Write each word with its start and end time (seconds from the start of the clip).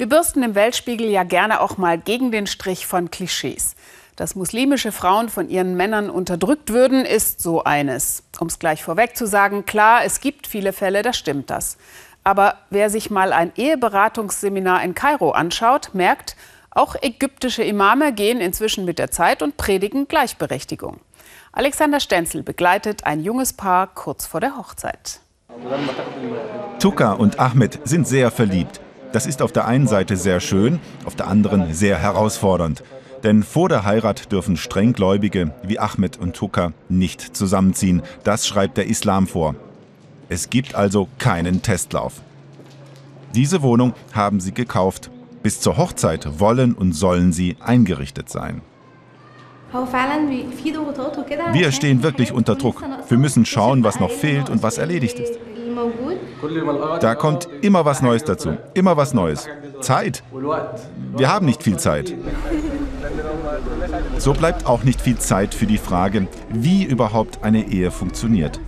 Wir 0.00 0.08
bürsten 0.08 0.42
im 0.42 0.54
Weltspiegel 0.54 1.10
ja 1.10 1.24
gerne 1.24 1.60
auch 1.60 1.76
mal 1.76 1.98
gegen 1.98 2.32
den 2.32 2.46
Strich 2.46 2.86
von 2.86 3.10
Klischees. 3.10 3.74
Dass 4.16 4.34
muslimische 4.34 4.92
Frauen 4.92 5.28
von 5.28 5.50
ihren 5.50 5.76
Männern 5.76 6.08
unterdrückt 6.08 6.72
würden, 6.72 7.04
ist 7.04 7.42
so 7.42 7.64
eines. 7.64 8.22
Um 8.38 8.46
es 8.46 8.58
gleich 8.58 8.82
vorweg 8.82 9.14
zu 9.14 9.26
sagen, 9.26 9.66
klar, 9.66 10.02
es 10.02 10.20
gibt 10.20 10.46
viele 10.46 10.72
Fälle, 10.72 11.02
da 11.02 11.12
stimmt 11.12 11.50
das. 11.50 11.76
Aber 12.24 12.56
wer 12.70 12.88
sich 12.88 13.10
mal 13.10 13.34
ein 13.34 13.52
Eheberatungsseminar 13.56 14.82
in 14.82 14.94
Kairo 14.94 15.32
anschaut, 15.32 15.90
merkt, 15.92 16.34
auch 16.70 16.96
ägyptische 17.02 17.62
Imame 17.62 18.14
gehen 18.14 18.40
inzwischen 18.40 18.86
mit 18.86 18.98
der 18.98 19.10
Zeit 19.10 19.42
und 19.42 19.58
predigen 19.58 20.08
Gleichberechtigung. 20.08 21.00
Alexander 21.52 22.00
Stenzel 22.00 22.42
begleitet 22.42 23.04
ein 23.04 23.22
junges 23.22 23.52
Paar 23.52 23.88
kurz 23.88 24.24
vor 24.24 24.40
der 24.40 24.56
Hochzeit. 24.56 25.20
Tuka 26.78 27.12
und 27.12 27.38
Ahmed 27.38 27.80
sind 27.84 28.08
sehr 28.08 28.30
verliebt. 28.30 28.80
Das 29.12 29.26
ist 29.26 29.42
auf 29.42 29.50
der 29.50 29.66
einen 29.66 29.88
Seite 29.88 30.16
sehr 30.16 30.38
schön, 30.40 30.78
auf 31.04 31.16
der 31.16 31.26
anderen 31.26 31.74
sehr 31.74 31.98
herausfordernd. 31.98 32.84
Denn 33.24 33.42
vor 33.42 33.68
der 33.68 33.84
Heirat 33.84 34.32
dürfen 34.32 34.56
Strenggläubige 34.56 35.52
wie 35.62 35.78
Ahmed 35.78 36.16
und 36.16 36.36
Tuka 36.36 36.72
nicht 36.88 37.36
zusammenziehen. 37.36 38.02
Das 38.24 38.46
schreibt 38.46 38.76
der 38.76 38.86
Islam 38.86 39.26
vor. 39.26 39.56
Es 40.28 40.48
gibt 40.48 40.74
also 40.74 41.08
keinen 41.18 41.60
Testlauf. 41.60 42.22
Diese 43.34 43.62
Wohnung 43.62 43.94
haben 44.12 44.40
sie 44.40 44.52
gekauft. 44.52 45.10
Bis 45.42 45.60
zur 45.60 45.76
Hochzeit 45.76 46.38
wollen 46.38 46.74
und 46.74 46.92
sollen 46.92 47.32
sie 47.32 47.56
eingerichtet 47.60 48.28
sein. 48.28 48.62
Wir 51.52 51.72
stehen 51.72 52.02
wirklich 52.02 52.32
unter 52.32 52.56
Druck. 52.56 52.82
Wir 53.08 53.18
müssen 53.18 53.44
schauen, 53.44 53.84
was 53.84 54.00
noch 54.00 54.10
fehlt 54.10 54.50
und 54.50 54.62
was 54.62 54.78
erledigt 54.78 55.18
ist. 55.18 55.38
Da 57.00 57.14
kommt 57.14 57.48
immer 57.62 57.84
was 57.84 58.02
Neues 58.02 58.24
dazu. 58.24 58.56
Immer 58.74 58.96
was 58.96 59.14
Neues. 59.14 59.48
Zeit. 59.80 60.22
Wir 61.16 61.32
haben 61.32 61.46
nicht 61.46 61.62
viel 61.62 61.78
Zeit. 61.78 62.14
So 64.18 64.32
bleibt 64.32 64.66
auch 64.66 64.82
nicht 64.82 65.00
viel 65.00 65.18
Zeit 65.18 65.54
für 65.54 65.66
die 65.66 65.78
Frage, 65.78 66.26
wie 66.50 66.84
überhaupt 66.84 67.42
eine 67.42 67.68
Ehe 67.68 67.90
funktioniert. 67.90 68.60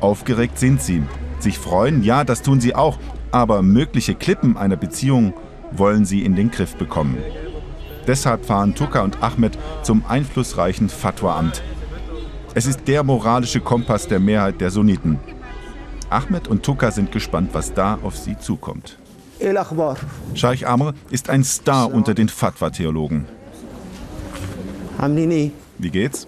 Aufgeregt 0.00 0.58
sind 0.58 0.82
sie. 0.82 1.02
Sich 1.38 1.58
freuen, 1.58 2.02
ja, 2.02 2.24
das 2.24 2.42
tun 2.42 2.60
sie 2.60 2.74
auch. 2.74 2.98
Aber 3.30 3.62
mögliche 3.62 4.14
Klippen 4.14 4.56
einer 4.56 4.76
Beziehung 4.76 5.34
wollen 5.70 6.04
sie 6.04 6.24
in 6.24 6.34
den 6.34 6.50
Griff 6.50 6.76
bekommen. 6.76 7.18
Deshalb 8.06 8.44
fahren 8.44 8.74
Tuka 8.74 9.02
und 9.02 9.22
Ahmed 9.22 9.58
zum 9.82 10.04
einflussreichen 10.06 10.88
Fatwa-Amt. 10.88 11.62
Es 12.54 12.66
ist 12.66 12.88
der 12.88 13.02
moralische 13.02 13.60
Kompass 13.60 14.08
der 14.08 14.20
Mehrheit 14.20 14.60
der 14.60 14.70
Sunniten. 14.70 15.18
Ahmed 16.10 16.48
und 16.48 16.62
Tuka 16.62 16.90
sind 16.90 17.12
gespannt, 17.12 17.50
was 17.52 17.74
da 17.74 17.98
auf 18.02 18.16
sie 18.16 18.38
zukommt. 18.38 18.98
Scheich 20.34 20.66
Amr 20.66 20.94
ist 21.10 21.30
ein 21.30 21.44
Star 21.44 21.92
unter 21.92 22.14
den 22.14 22.28
Fatwa-Theologen. 22.28 23.26
Wie 25.78 25.90
geht's? 25.90 26.26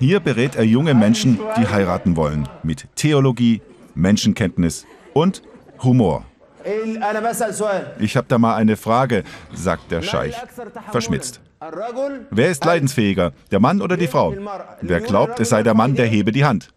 Hier 0.00 0.20
berät 0.20 0.56
er 0.56 0.64
junge 0.64 0.94
Menschen, 0.94 1.38
die 1.56 1.68
heiraten 1.68 2.16
wollen, 2.16 2.48
mit 2.64 2.88
Theologie, 2.96 3.60
Menschenkenntnis 3.94 4.86
und 5.12 5.42
Humor. 5.82 6.24
Ich 7.98 8.16
habe 8.16 8.26
da 8.28 8.38
mal 8.38 8.56
eine 8.56 8.76
Frage, 8.76 9.24
sagt 9.52 9.90
der 9.90 10.02
Scheich, 10.02 10.34
verschmitzt. 10.90 11.40
Wer 12.30 12.50
ist 12.50 12.64
leidensfähiger, 12.64 13.32
der 13.50 13.60
Mann 13.60 13.80
oder 13.82 13.96
die 13.96 14.06
Frau? 14.06 14.34
Wer 14.80 15.00
glaubt, 15.00 15.40
es 15.40 15.48
sei 15.48 15.62
der 15.62 15.74
Mann, 15.74 15.94
der 15.94 16.06
hebe 16.06 16.32
die 16.32 16.44
Hand. 16.44 16.68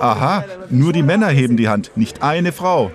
Aha, 0.00 0.44
nur 0.70 0.92
die 0.92 1.02
Männer 1.02 1.28
heben 1.28 1.56
die 1.56 1.68
Hand, 1.68 1.90
nicht 1.96 2.22
eine 2.22 2.52
Frau. 2.52 2.90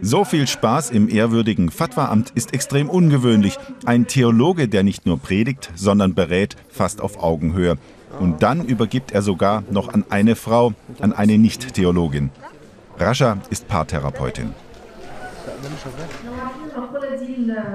So 0.00 0.24
viel 0.24 0.46
Spaß 0.46 0.90
im 0.90 1.08
ehrwürdigen 1.08 1.70
Fatwa-Amt 1.70 2.30
ist 2.34 2.54
extrem 2.54 2.88
ungewöhnlich. 2.88 3.58
Ein 3.84 4.06
Theologe, 4.06 4.68
der 4.68 4.82
nicht 4.82 5.06
nur 5.06 5.18
predigt, 5.18 5.70
sondern 5.74 6.14
berät, 6.14 6.56
fast 6.68 7.00
auf 7.00 7.22
Augenhöhe. 7.22 7.76
Und 8.18 8.42
dann 8.42 8.64
übergibt 8.64 9.12
er 9.12 9.22
sogar 9.22 9.62
noch 9.70 9.92
an 9.92 10.04
eine 10.10 10.36
Frau, 10.36 10.72
an 11.00 11.12
eine 11.12 11.38
Nicht-Theologin. 11.38 12.30
Rascha 12.98 13.38
ist 13.50 13.68
Paartherapeutin. 13.68 14.54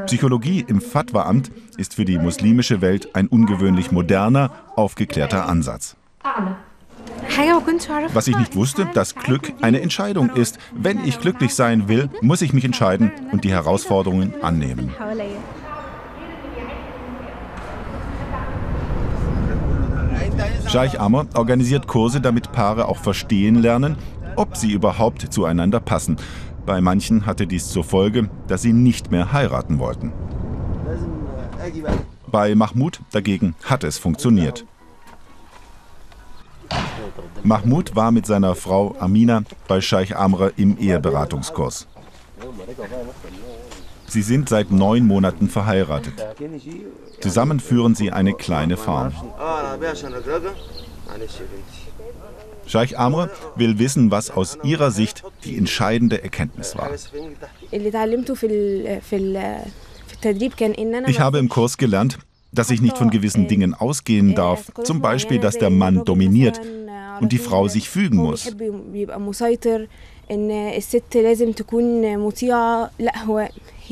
Psychologie 0.05 0.65
im 0.67 0.81
Fatwa-Amt 0.81 1.51
ist 1.77 1.95
für 1.95 2.05
die 2.05 2.17
muslimische 2.17 2.81
Welt 2.81 3.15
ein 3.15 3.27
ungewöhnlich 3.27 3.91
moderner, 3.91 4.51
aufgeklärter 4.75 5.47
Ansatz. 5.47 5.95
Was 8.13 8.27
ich 8.27 8.37
nicht 8.37 8.55
wusste, 8.55 8.87
dass 8.93 9.15
Glück 9.15 9.53
eine 9.61 9.81
Entscheidung 9.81 10.29
ist. 10.35 10.59
Wenn 10.73 11.03
ich 11.05 11.19
glücklich 11.19 11.55
sein 11.55 11.87
will, 11.87 12.09
muss 12.21 12.41
ich 12.41 12.53
mich 12.53 12.65
entscheiden 12.65 13.11
und 13.31 13.43
die 13.43 13.51
Herausforderungen 13.51 14.33
annehmen. 14.41 14.93
Scheich 20.73 20.99
Amr 20.99 21.27
organisiert 21.35 21.85
Kurse, 21.85 22.19
damit 22.19 22.51
Paare 22.51 22.87
auch 22.87 22.97
verstehen 22.97 23.61
lernen, 23.61 23.95
ob 24.35 24.57
sie 24.57 24.71
überhaupt 24.71 25.31
zueinander 25.31 25.79
passen. 25.79 26.17
Bei 26.65 26.81
manchen 26.81 27.27
hatte 27.27 27.45
dies 27.45 27.69
zur 27.69 27.83
Folge, 27.83 28.27
dass 28.47 28.63
sie 28.63 28.73
nicht 28.73 29.11
mehr 29.11 29.31
heiraten 29.31 29.77
wollten. 29.77 30.11
Bei 32.25 32.55
Mahmoud 32.55 33.01
dagegen 33.11 33.53
hat 33.63 33.83
es 33.83 33.99
funktioniert. 33.99 34.65
Mahmoud 37.43 37.95
war 37.95 38.11
mit 38.11 38.25
seiner 38.25 38.55
Frau 38.55 38.95
Amina 38.99 39.43
bei 39.67 39.79
Scheich 39.79 40.17
Amr 40.17 40.53
im 40.57 40.79
Eheberatungskurs. 40.79 41.87
Sie 44.07 44.21
sind 44.21 44.49
seit 44.49 44.71
neun 44.71 45.07
Monaten 45.07 45.49
verheiratet. 45.49 46.13
Zusammen 47.19 47.59
führen 47.59 47.95
sie 47.95 48.11
eine 48.11 48.33
kleine 48.33 48.77
Farm. 48.77 49.13
Scheich 52.65 52.97
Amr 52.97 53.29
will 53.55 53.79
wissen, 53.79 54.11
was 54.11 54.31
aus 54.31 54.57
ihrer 54.63 54.91
Sicht 54.91 55.23
die 55.43 55.57
entscheidende 55.57 56.23
Erkenntnis 56.23 56.75
war. 56.77 56.89
Ich 61.07 61.19
habe 61.19 61.39
im 61.39 61.49
Kurs 61.49 61.77
gelernt, 61.77 62.19
dass 62.51 62.69
ich 62.69 62.81
nicht 62.81 62.97
von 62.97 63.09
gewissen 63.09 63.47
Dingen 63.47 63.73
ausgehen 63.73 64.35
darf. 64.35 64.71
Zum 64.83 65.01
Beispiel, 65.01 65.39
dass 65.39 65.57
der 65.57 65.69
Mann 65.69 66.05
dominiert 66.05 66.61
und 67.19 67.31
die 67.31 67.37
Frau 67.37 67.67
sich 67.67 67.89
fügen 67.89 68.17
muss. 68.17 68.55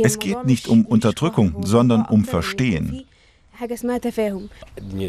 Es 0.03 0.19
geht 0.19 0.46
nicht 0.46 0.68
um 0.68 0.86
Unterdrückung, 0.86 1.56
sondern 1.64 2.06
um 2.06 2.25
Verstehen. 2.25 3.03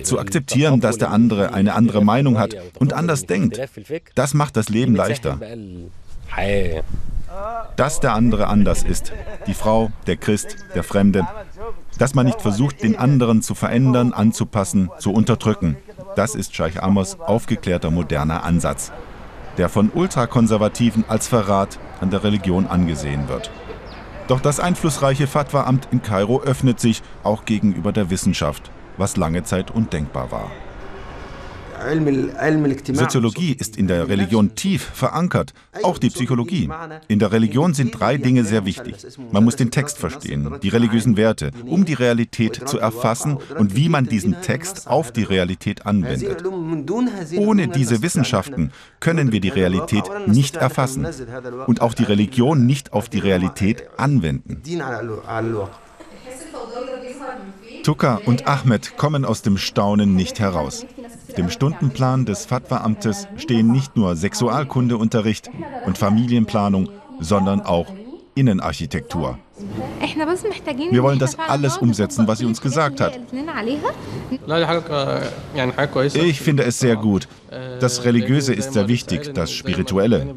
Zu 0.02 0.18
akzeptieren, 0.18 0.80
dass 0.80 0.98
der 0.98 1.10
andere 1.10 1.54
eine 1.54 1.74
andere 1.74 2.04
Meinung 2.04 2.38
hat 2.38 2.54
und 2.78 2.92
anders 2.92 3.24
denkt, 3.26 3.60
das 4.14 4.34
macht 4.34 4.56
das 4.56 4.68
Leben 4.68 4.94
leichter. 4.94 5.38
Dass 7.76 8.00
der 8.00 8.12
andere 8.12 8.48
anders 8.48 8.82
ist, 8.82 9.12
die 9.46 9.54
Frau, 9.54 9.90
der 10.06 10.16
Christ, 10.16 10.56
der 10.74 10.82
Fremde, 10.82 11.26
dass 11.98 12.14
man 12.14 12.26
nicht 12.26 12.42
versucht, 12.42 12.82
den 12.82 12.96
anderen 12.96 13.40
zu 13.40 13.54
verändern, 13.54 14.12
anzupassen, 14.12 14.90
zu 14.98 15.12
unterdrücken, 15.12 15.76
das 16.14 16.34
ist 16.34 16.54
Scheich 16.54 16.82
Amrs 16.82 17.18
aufgeklärter 17.20 17.90
moderner 17.90 18.44
Ansatz, 18.44 18.92
der 19.58 19.68
von 19.68 19.90
Ultrakonservativen 19.90 21.04
als 21.08 21.28
Verrat 21.28 21.78
an 22.00 22.10
der 22.10 22.24
Religion 22.24 22.66
angesehen 22.66 23.28
wird. 23.28 23.50
Doch 24.28 24.40
das 24.40 24.60
einflussreiche 24.60 25.26
Fatwa-Amt 25.26 25.88
in 25.90 26.02
Kairo 26.02 26.40
öffnet 26.40 26.80
sich 26.80 27.02
auch 27.22 27.44
gegenüber 27.44 27.92
der 27.92 28.10
Wissenschaft, 28.10 28.70
was 28.96 29.16
lange 29.16 29.42
Zeit 29.42 29.70
undenkbar 29.70 30.30
war. 30.30 30.50
Soziologie 32.92 33.56
ist 33.58 33.76
in 33.76 33.86
der 33.86 34.08
Religion 34.08 34.54
tief 34.54 34.82
verankert, 34.82 35.52
auch 35.82 35.98
die 35.98 36.10
Psychologie. 36.10 36.68
In 37.08 37.18
der 37.18 37.32
Religion 37.32 37.74
sind 37.74 37.98
drei 37.98 38.16
Dinge 38.16 38.44
sehr 38.44 38.64
wichtig. 38.64 38.96
Man 39.30 39.44
muss 39.44 39.56
den 39.56 39.70
Text 39.70 39.98
verstehen, 39.98 40.56
die 40.62 40.68
religiösen 40.68 41.16
Werte, 41.16 41.50
um 41.66 41.84
die 41.84 41.94
Realität 41.94 42.68
zu 42.68 42.78
erfassen 42.78 43.38
und 43.58 43.76
wie 43.76 43.88
man 43.88 44.06
diesen 44.06 44.40
Text 44.42 44.86
auf 44.88 45.12
die 45.12 45.24
Realität 45.24 45.86
anwendet. 45.86 46.44
Ohne 47.36 47.68
diese 47.68 48.02
Wissenschaften 48.02 48.72
können 49.00 49.32
wir 49.32 49.40
die 49.40 49.48
Realität 49.48 50.04
nicht 50.26 50.56
erfassen 50.56 51.06
und 51.66 51.80
auch 51.80 51.94
die 51.94 52.04
Religion 52.04 52.66
nicht 52.66 52.92
auf 52.92 53.08
die 53.08 53.18
Realität 53.18 53.88
anwenden. 53.96 54.62
Tuka 57.82 58.20
und 58.26 58.46
Ahmed 58.46 58.96
kommen 58.96 59.24
aus 59.24 59.42
dem 59.42 59.56
Staunen 59.58 60.14
nicht 60.14 60.38
heraus. 60.38 60.86
Dem 61.36 61.50
Stundenplan 61.50 62.24
des 62.24 62.44
Fatwa-Amtes 62.44 63.28
stehen 63.36 63.72
nicht 63.72 63.96
nur 63.96 64.16
Sexualkundeunterricht 64.16 65.50
und 65.86 65.98
Familienplanung, 65.98 66.88
sondern 67.20 67.60
auch 67.62 67.86
Innenarchitektur. 68.34 69.38
Wir 70.90 71.02
wollen 71.02 71.18
das 71.18 71.38
alles 71.38 71.78
umsetzen, 71.78 72.26
was 72.26 72.38
sie 72.38 72.46
uns 72.46 72.60
gesagt 72.60 73.00
hat. 73.00 73.18
Ich 76.14 76.40
finde 76.40 76.64
es 76.64 76.78
sehr 76.78 76.96
gut. 76.96 77.28
Das 77.80 78.04
Religiöse 78.04 78.54
ist 78.54 78.72
sehr 78.72 78.88
wichtig, 78.88 79.32
das 79.34 79.52
Spirituelle 79.52 80.34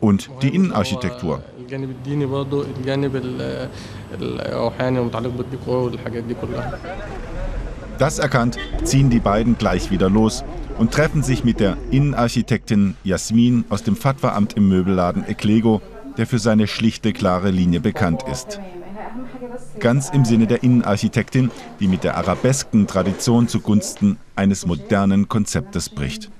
und 0.00 0.30
die 0.42 0.54
Innenarchitektur. 0.54 1.42
Das 8.00 8.18
erkannt, 8.18 8.56
ziehen 8.82 9.10
die 9.10 9.20
beiden 9.20 9.58
gleich 9.58 9.90
wieder 9.90 10.08
los 10.08 10.42
und 10.78 10.90
treffen 10.90 11.22
sich 11.22 11.44
mit 11.44 11.60
der 11.60 11.76
Innenarchitektin 11.90 12.96
Jasmin 13.04 13.66
aus 13.68 13.82
dem 13.82 13.94
Fatwa-Amt 13.94 14.54
im 14.54 14.70
Möbelladen 14.70 15.28
Eklego, 15.28 15.82
der 16.16 16.26
für 16.26 16.38
seine 16.38 16.66
schlichte, 16.66 17.12
klare 17.12 17.50
Linie 17.50 17.80
bekannt 17.80 18.22
ist. 18.22 18.58
Ganz 19.80 20.08
im 20.08 20.24
Sinne 20.24 20.46
der 20.46 20.62
Innenarchitektin, 20.62 21.50
die 21.78 21.88
mit 21.88 22.02
der 22.02 22.16
arabesken 22.16 22.86
Tradition 22.86 23.48
zugunsten 23.48 24.16
eines 24.34 24.64
modernen 24.64 25.28
Konzeptes 25.28 25.90
bricht. 25.90 26.30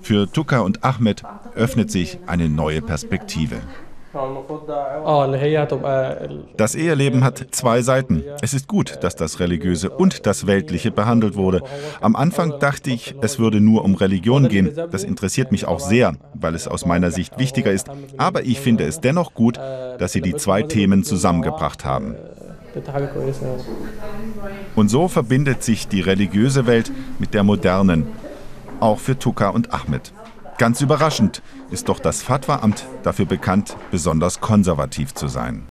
Für 0.00 0.28
Tuka 0.28 0.58
und 0.58 0.82
Ahmed 0.82 1.22
öffnet 1.54 1.92
sich 1.92 2.18
eine 2.26 2.48
neue 2.48 2.82
Perspektive. 2.82 3.60
Das 6.56 6.74
Eheleben 6.74 7.24
hat 7.24 7.46
zwei 7.52 7.82
Seiten. 7.82 8.24
Es 8.42 8.54
ist 8.54 8.68
gut, 8.68 8.98
dass 9.02 9.16
das 9.16 9.40
Religiöse 9.40 9.90
und 9.90 10.26
das 10.26 10.46
Weltliche 10.46 10.90
behandelt 10.90 11.36
wurde. 11.36 11.62
Am 12.00 12.16
Anfang 12.16 12.58
dachte 12.58 12.90
ich, 12.90 13.14
es 13.20 13.38
würde 13.38 13.60
nur 13.60 13.84
um 13.84 13.94
Religion 13.94 14.48
gehen. 14.48 14.74
Das 14.90 15.04
interessiert 15.04 15.52
mich 15.52 15.66
auch 15.66 15.80
sehr, 15.80 16.16
weil 16.34 16.54
es 16.54 16.68
aus 16.68 16.84
meiner 16.86 17.10
Sicht 17.10 17.38
wichtiger 17.38 17.72
ist. 17.72 17.88
Aber 18.16 18.42
ich 18.44 18.60
finde 18.60 18.84
es 18.84 19.00
dennoch 19.00 19.34
gut, 19.34 19.56
dass 19.56 20.12
Sie 20.12 20.20
die 20.20 20.34
zwei 20.34 20.62
Themen 20.62 21.04
zusammengebracht 21.04 21.84
haben. 21.84 22.16
Und 24.76 24.88
so 24.88 25.08
verbindet 25.08 25.62
sich 25.62 25.88
die 25.88 26.00
religiöse 26.00 26.66
Welt 26.66 26.90
mit 27.18 27.34
der 27.34 27.42
modernen, 27.42 28.06
auch 28.80 28.98
für 28.98 29.18
Tuka 29.18 29.48
und 29.48 29.72
Ahmed. 29.72 30.12
Ganz 30.58 30.80
überraschend 30.80 31.40
ist 31.70 31.88
doch 31.88 32.00
das 32.00 32.20
Fatwa-Amt 32.20 32.84
dafür 33.04 33.26
bekannt, 33.26 33.76
besonders 33.92 34.40
konservativ 34.40 35.14
zu 35.14 35.28
sein. 35.28 35.68